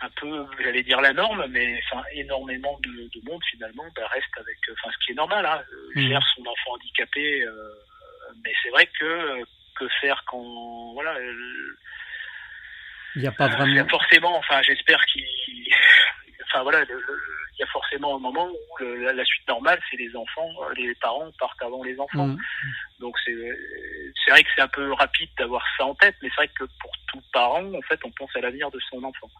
[0.00, 4.30] un peu, j'allais dire la norme, mais enfin énormément de, de monde finalement bah, reste
[4.36, 5.60] avec, enfin ce qui est normal, hein,
[5.94, 6.08] mmh.
[6.08, 7.52] gère son enfant handicapé, euh,
[8.44, 9.42] mais c'est vrai que
[9.76, 11.16] que faire quand voilà,
[13.16, 13.88] il n'y a pas vraiment.
[13.88, 15.24] Forcément, enfin j'espère qu'il,
[16.44, 19.46] enfin voilà, le, le, il y a forcément un moment où le, la, la, suite
[19.48, 22.28] normale, c'est les enfants, les parents partent avant les enfants.
[22.28, 22.38] Mmh.
[23.00, 23.34] Donc c'est
[24.24, 26.64] c'est vrai que c'est un peu rapide d'avoir ça en tête, mais c'est vrai que
[26.80, 29.30] pour tout parent, en fait, on pense à l'avenir de son enfant.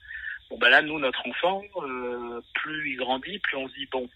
[0.51, 4.09] Bon ben là, nous, notre enfant, euh, plus il grandit, plus on se dit bon,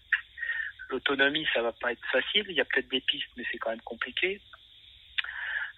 [0.89, 2.45] l'autonomie, ça va pas être facile.
[2.49, 4.41] Il y a peut-être des pistes, mais c'est quand même compliqué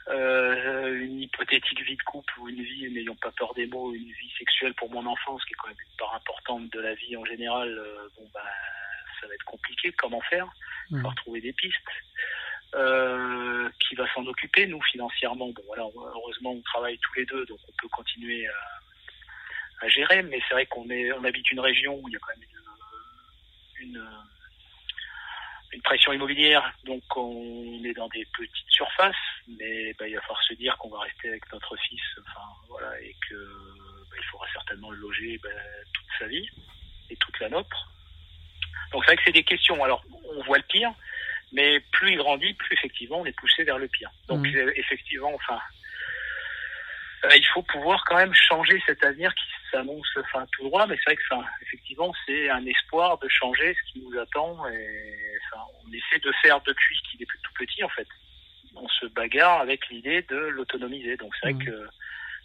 [0.08, 4.12] euh, une hypothétique vie de couple ou une vie, n'ayons pas peur des mots, une
[4.12, 6.94] vie sexuelle pour mon enfant, ce qui est quand même une part importante de la
[6.94, 8.44] vie en général, euh, bon bah
[9.20, 9.92] ça va être compliqué.
[9.94, 10.48] Comment faire?
[10.92, 11.78] Il va trouver des pistes.
[12.76, 14.68] Euh, qui va s'en occuper?
[14.68, 19.86] Nous financièrement Bon voilà, heureusement on travaille tous les deux, donc on peut continuer à,
[19.86, 20.22] à gérer.
[20.24, 22.50] Mais c'est vrai qu'on est, on habite une région où il y a quand même
[23.80, 24.08] une, une
[25.72, 29.16] une pression immobilière, donc on est dans des petites surfaces,
[29.48, 33.00] mais bah, il va falloir se dire qu'on va rester avec notre fils, enfin voilà,
[33.02, 33.36] et que
[34.10, 35.50] bah, il faudra certainement le loger bah,
[35.94, 36.48] toute sa vie
[37.10, 37.92] et toute la nôtre.
[38.92, 39.84] Donc c'est vrai que c'est des questions.
[39.84, 40.04] Alors
[40.38, 40.94] on voit le pire,
[41.52, 44.12] mais plus il grandit, plus effectivement on est poussé vers le pire.
[44.28, 44.72] Donc mmh.
[44.76, 45.60] effectivement, enfin
[47.26, 50.96] euh, il faut pouvoir quand même changer cet avenir qui s'annonce enfin, tout droit, mais
[50.98, 55.15] c'est vrai que enfin, effectivement c'est un espoir de changer ce qui nous attend et
[55.88, 58.08] on essaie de faire depuis qu'il est tout petit en fait.
[58.76, 61.18] On se bagarre avec l'idée de l'autonomiser.
[61.18, 61.66] Donc c'est vrai mmh.
[61.66, 61.88] que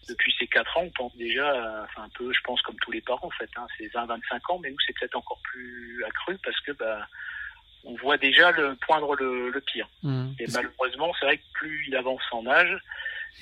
[0.08, 3.00] depuis ces quatre ans, on pense déjà, enfin un peu, je pense comme tous les
[3.00, 6.58] parents en fait, hein, c'est 20-25 ans, mais nous c'est peut-être encore plus accru parce
[6.60, 7.06] que bah
[7.84, 9.88] on voit déjà le poindre le, pire.
[10.02, 10.32] Mmh.
[10.38, 12.78] Et malheureusement, c'est vrai que plus il avance en âge,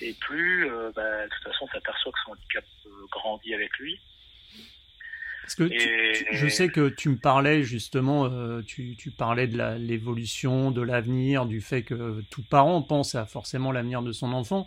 [0.01, 3.77] et plus, euh, bah, de toute façon, on s'aperçoit que son handicap euh, grandit avec
[3.79, 4.01] lui.
[5.49, 5.71] Parce que
[6.33, 11.47] je sais que tu me parlais justement, euh, tu, tu, parlais de l'évolution, de l'avenir,
[11.47, 14.67] du fait que tout parent pense à forcément l'avenir de son enfant.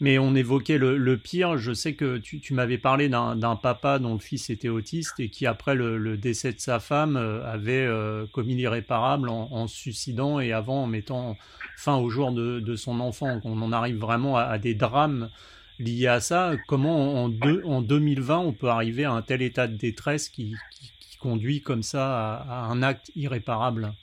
[0.00, 1.58] Mais on évoquait le, pire.
[1.58, 5.28] Je sais que tu, tu m'avais parlé d'un papa dont le fils était autiste et
[5.28, 10.52] qui, après le, décès de sa femme, euh, avait euh, commis l'irréparable en, suicidant et
[10.52, 11.36] avant en mettant
[11.76, 13.38] fin au jour de, de son enfant.
[13.44, 15.28] On en arrive vraiment à, des drames
[15.78, 16.52] liés à ça.
[16.68, 20.54] Comment en, deux, en 2020 on peut arriver à un tel état de détresse qui,
[21.18, 23.94] conduit comme ça à un acte irréparable?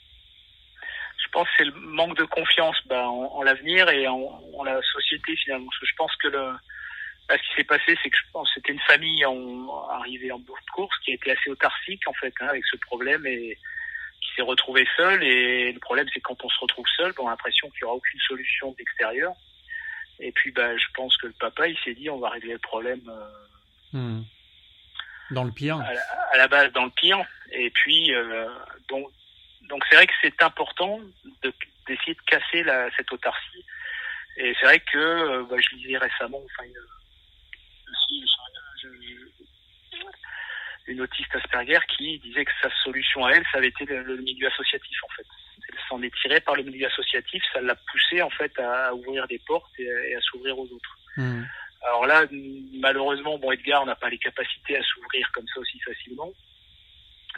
[1.34, 5.70] Pense que c'est le manque de confiance bah, en, l'avenir et en, la société finalement.
[5.82, 9.26] je pense que ce qui s'est passé, c'est que je c'était une famille
[9.90, 12.78] arrivée en bout de course qui a été assez autarcique en fait hein, avec ce
[12.78, 13.58] problème et
[14.22, 15.24] qui s'est retrouvée seule.
[15.24, 17.96] Et le problème, c'est quand on se retrouve seul, on a l'impression qu'il n'y aura
[17.96, 19.34] aucune solution d'extérieur.
[20.20, 22.60] Et puis, bah, je pense que le papa, il s'est dit, on va régler le
[22.60, 23.02] problème.
[23.10, 24.24] Euh, hmm.
[25.32, 25.80] Dans le pire.
[25.80, 27.20] À la, base, dans le pire.
[27.52, 28.48] Et puis, euh,
[28.90, 29.08] donc,
[29.70, 31.00] donc c'est vrai que c'est important
[31.88, 33.66] d'essayer de, casser la, cette autarcie.
[34.38, 36.74] Et c'est vrai que euh, bah, je lisais récemment, enfin une,
[40.88, 44.48] une autiste Asperger qui disait que sa solution à elle, ça avait été le, milieu
[44.48, 45.28] associatif en fait.
[45.94, 49.38] S'en est tirée par le milieu associatif, ça l'a poussée en fait à, ouvrir des
[49.46, 50.98] portes et, à s'ouvrir aux autres.
[51.18, 51.44] Hmm.
[51.84, 52.24] Alors là,
[52.80, 56.32] malheureusement, bon Edgar n'a pas les capacités à s'ouvrir comme ça aussi facilement.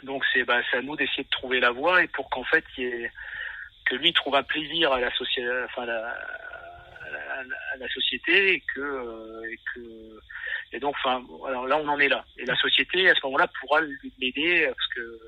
[0.04, 3.94] Donc c'est bah, à nous d'essayer de trouver la voie et pour qu'en fait que
[3.94, 6.16] lui trouve un plaisir à la, enfin, la,
[7.78, 10.18] la, société et que, euh, et que
[10.72, 13.48] et donc enfin alors là on en est là et la société à ce moment-là
[13.60, 13.80] pourra
[14.18, 15.20] l'aider parce que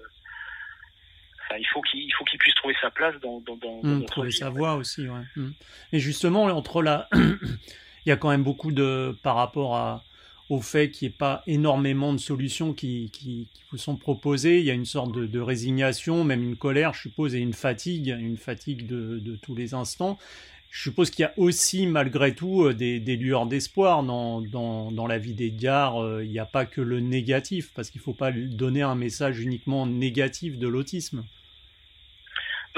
[1.58, 4.50] il faut qu'il faut qu'il puisse trouver sa place dans dans, dans, mmh, trouver sa
[4.50, 5.20] voie aussi ouais.
[5.36, 5.50] Mmh.
[5.92, 10.04] et justement entre là il y a quand même beaucoup de par rapport à
[10.48, 14.60] au fait qu'il n'y ait pas énormément de solutions qui, qui, vous sont proposées.
[14.60, 18.16] Il y a une sorte de, résignation, même une colère, je suppose, et une fatigue,
[18.18, 20.18] une fatigue de, de tous les instants.
[20.70, 24.90] Je suppose qu'il y a aussi, malgré tout, euh, des, des lueurs d'espoir dans, dans,
[24.90, 26.02] dans, la vie des gares.
[26.02, 28.94] Euh, il n'y a pas que le négatif, parce qu'il ne faut pas donner un
[28.94, 31.24] message uniquement négatif de l'autisme.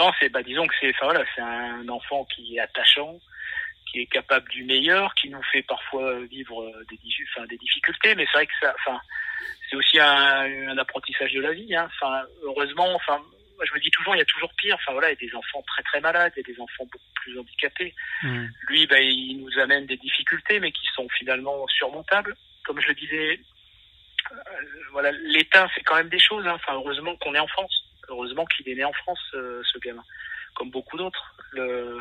[0.01, 3.19] Non, c'est, bah, disons que c'est, voilà, c'est un enfant qui est attachant,
[3.91, 8.25] qui est capable du meilleur, qui nous fait parfois vivre des, enfin, des difficultés, mais
[8.25, 8.99] c'est vrai que ça, enfin,
[9.69, 11.77] c'est aussi un, un, apprentissage de la vie.
[11.77, 11.87] Hein.
[11.93, 13.21] Enfin, heureusement, enfin,
[13.63, 14.75] je me dis toujours, il y a toujours pire.
[14.77, 16.87] Enfin voilà, il y a des enfants très très malades, il y a des enfants
[16.91, 17.95] beaucoup plus handicapés.
[18.23, 18.47] Mmh.
[18.69, 22.35] Lui, ben, il nous amène des difficultés, mais qui sont finalement surmontables.
[22.65, 23.41] Comme je le disais,
[24.33, 24.37] euh,
[24.93, 26.47] voilà, l'État fait quand même des choses.
[26.47, 26.55] Hein.
[26.55, 27.90] Enfin, heureusement qu'on est en France.
[28.11, 30.05] Heureusement qu'il est né en France, euh, ce gamin,
[30.55, 31.35] comme beaucoup d'autres.
[31.53, 32.01] Le,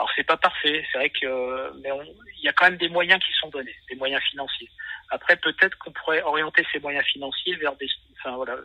[0.00, 1.90] alors c'est pas parfait, c'est vrai que mais
[2.38, 4.70] il y a quand même des moyens qui sont donnés, des moyens financiers.
[5.10, 7.86] Après peut-être qu'on pourrait orienter ces moyens financiers vers des,
[8.18, 8.56] enfin voilà,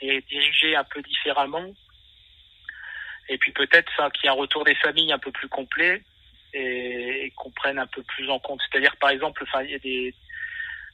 [0.00, 1.74] les diriger un peu différemment.
[3.28, 6.02] Et puis peut-être qu'il y ait un retour des familles un peu plus complet
[6.54, 8.62] et, qu'on prenne un peu plus en compte.
[8.70, 10.14] C'est-à-dire par exemple, enfin il y a des,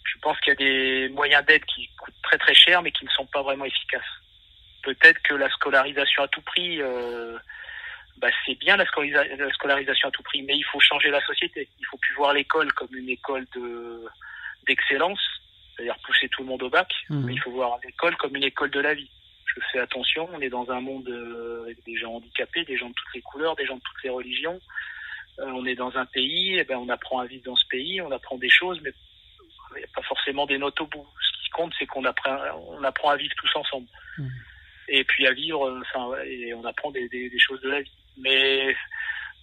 [0.02, 3.04] je pense qu'il y a des moyens d'aide qui coûtent très très cher mais qui
[3.04, 4.02] ne sont pas vraiment efficaces.
[4.84, 7.38] Peut-être que la scolarisation à tout prix euh,
[8.18, 11.68] bah, c'est bien la, scolarisation à tout prix, mais il faut changer la société.
[11.80, 14.04] Il faut plus voir l'école comme une école de
[14.66, 15.20] d'excellence,
[15.76, 17.26] c'est-à-dire pousser tout le monde au bac, mmh.
[17.26, 19.10] mais il faut voir l'école comme une école de la vie.
[19.44, 22.88] Je fais attention, on est dans un monde euh, avec des gens handicapés, des gens
[22.88, 24.58] de toutes les couleurs, des gens de toutes les religions.
[25.40, 27.66] Euh, on est dans un pays, et eh ben on apprend à vivre dans ce
[27.66, 28.92] pays, on apprend des choses, mais
[29.72, 31.06] il n'y a pas forcément des notes au bout.
[31.20, 33.88] Ce qui compte, c'est qu'on apprend, on apprend à vivre tous ensemble.
[34.16, 34.28] Mmh.
[34.88, 37.80] Et puis à vivre, euh, enfin, et on apprend des, des, des choses de la
[37.80, 37.92] vie.
[38.18, 38.74] Mais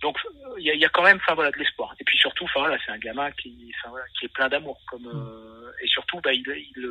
[0.01, 0.17] donc
[0.57, 2.61] il y a, y a, quand même enfin voilà de l'espoir et puis surtout enfin
[2.61, 5.11] voilà c'est un gamin qui voilà, qui est plein d'amour comme mm.
[5.13, 6.43] euh, et surtout bah il,
[6.75, 6.87] il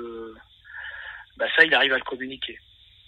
[1.36, 2.58] bah ça il arrive à le communiquer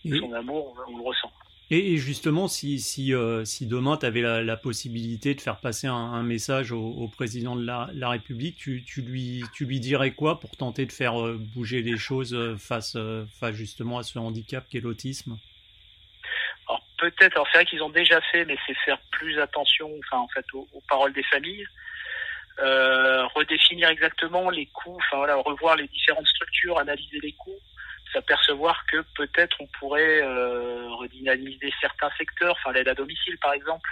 [0.04, 1.32] son amour on, le ressent
[1.72, 6.22] et, justement si si euh, si demain tu avais la, possibilité de faire passer un,
[6.22, 10.84] message au, président de la, République tu, tu lui tu lui dirais quoi pour tenter
[10.84, 12.96] de faire euh, bouger les choses face
[13.40, 15.38] face justement à ce handicap qu'est l'autisme?
[16.98, 20.28] Peut-être, alors c'est vrai qu'ils ont déjà fait, mais c'est faire plus attention, enfin en
[20.28, 21.66] fait, aux, paroles des familles.
[23.34, 27.58] redéfinir exactement les coûts, enfin voilà, revoir les différentes structures, analyser les coûts,
[28.12, 33.88] s'apercevoir que peut-être on pourrait redynamiser certains secteurs, enfin l'aide à domicile par exemple,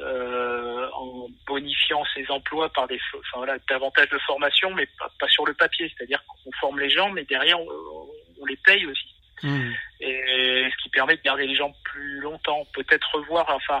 [0.00, 5.46] euh, en bonifiant ces emplois par des, enfin, voilà, davantage de formation, mais pas, sur
[5.46, 5.92] le papier.
[5.96, 9.14] C'est-à-dire qu'on forme les gens, mais derrière on, les paye aussi.
[9.44, 9.70] Mmh.
[10.00, 12.66] Et ce qui permet de garder les gens plus longtemps.
[12.74, 13.80] Peut-être revoir, enfin,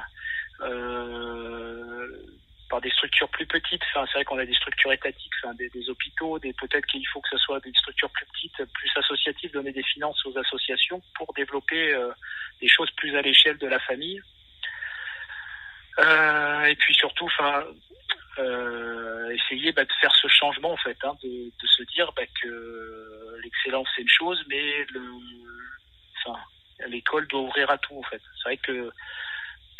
[0.60, 1.85] euh,
[2.80, 3.82] des structures plus petites.
[3.92, 6.38] C'est vrai qu'on a des structures étatiques, des, hôpitaux.
[6.38, 9.82] Des, peut-être qu'il faut que ce soit des structures plus petites, plus associatives, donner des
[9.82, 12.10] finances aux associations pour développer euh,
[12.60, 14.20] des choses plus à l'échelle de la famille.
[15.98, 17.64] Euh, et puis surtout, enfin,
[18.38, 23.38] euh, essayer bah, de faire ce changement en fait, hein, de, se dire bah, que
[23.42, 24.86] l'excellence c'est une chose, mais
[26.88, 28.20] l'école doit ouvrir à tout en fait.
[28.36, 28.90] C'est vrai que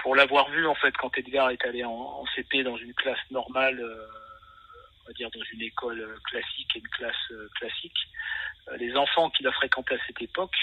[0.07, 3.19] pour l'avoir vu en fait quand Edgar est allé en, en CP dans une classe
[3.33, 4.07] normale, euh,
[5.03, 7.99] on va dire dans une école classique et une classe euh, classique,
[8.69, 10.55] euh, les enfants qu'il a fréquentés à cette époque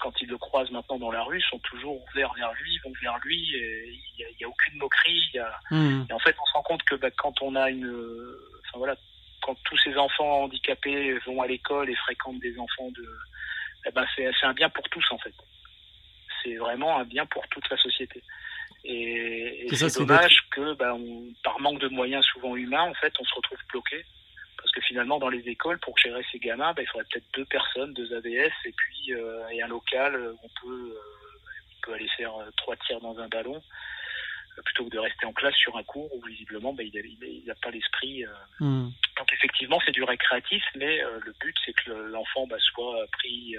[0.00, 3.16] quand ils le croisent maintenant dans la rue, sont toujours ouverts vers lui, vont vers
[3.20, 3.38] lui.
[3.38, 5.30] Il n'y a, aucune moquerie.
[5.32, 5.58] Y a...
[5.70, 6.04] Hmm.
[6.10, 8.96] Et en fait, on se rend compte que bah, quand on a une, enfin voilà,
[9.40, 13.06] quand tous ces enfants handicapés vont à l'école et fréquentent des enfants de,
[13.86, 15.34] eh ben c'est un bien pour tous en fait.
[16.42, 18.22] C'est vraiment un bien pour toute la société.
[18.84, 23.24] Et, et c'est dommage que, on, par manque de moyens souvent humains, en fait, on
[23.24, 24.04] se retrouve bloqué
[24.64, 27.44] parce que finalement, dans les écoles, pour gérer ces gamins, ben, il faudrait peut-être deux
[27.44, 31.38] personnes, deux AVS, et puis euh, et un local où on peut, euh,
[31.76, 33.62] on peut aller faire euh, trois tirs dans un ballon,
[34.64, 37.70] plutôt que de rester en classe sur un cours où visiblement ben, il n'a pas
[37.70, 38.24] l'esprit.
[38.58, 38.88] Hmm.
[39.18, 43.56] Donc effectivement, c'est du récréatif, mais le but, c'est que l'enfant ben, soit pris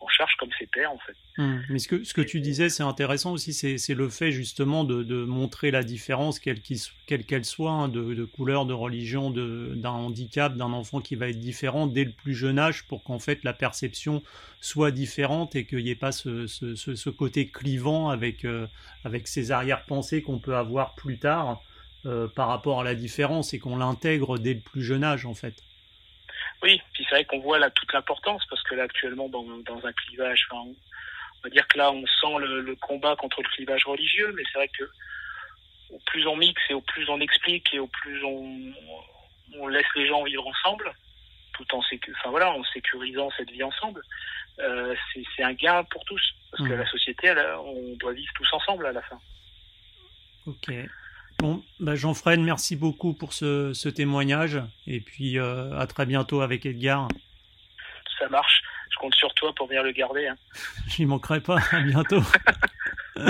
[0.00, 1.14] en charge comme ses pères en fait.
[1.38, 4.84] Hum, mais ce que, ce que tu disais, c'est intéressant aussi, c'est le fait justement
[4.84, 9.90] de, de, montrer la différence, quelle qu'elle soit, hein, de, de, couleur, de religion, d'un
[9.90, 13.44] handicap, d'un enfant qui va être différent dès le plus jeune âge pour qu'en fait
[13.44, 14.22] la perception
[14.60, 18.66] soit différente et qu'il n'y ait pas ce, ce, ce, côté clivant avec, euh,
[19.04, 21.62] avec ces arrière-pensées qu'on peut avoir plus tard
[22.06, 25.34] euh, par rapport à la différence et qu'on l'intègre dès le plus jeune âge en
[25.34, 25.62] fait.
[26.62, 29.86] Oui, puis c'est vrai qu'on voit là toute l'importance parce que là actuellement dans, dans
[29.86, 30.74] un clivage, enfin, on,
[31.42, 34.58] va dire que là on sent le, le, combat contre le clivage religieux, mais c'est
[34.58, 34.84] vrai que
[35.90, 38.74] au plus on mixe et au plus on explique et au plus on,
[39.58, 40.92] on laisse les gens vivre ensemble,
[41.54, 44.02] tout en, sécu enfin, voilà, en sécurisant cette vie ensemble,
[44.58, 46.78] euh, c'est un gain pour tous parce que mmh.
[46.78, 49.20] la société, elle, on doit vivre tous ensemble à la fin.
[50.46, 50.70] Ok.
[51.40, 56.42] Bon, bah Jean-Fred, merci beaucoup pour ce, ce, témoignage et puis euh, à très bientôt
[56.42, 57.08] avec Edgar.
[58.18, 60.26] Ça marche, je compte sur toi pour venir le garder.
[60.26, 60.36] Hein.
[60.88, 62.20] J'y manquerai pas, à bientôt.